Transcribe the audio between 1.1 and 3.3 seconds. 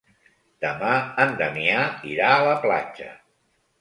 en Damià irà a la platja.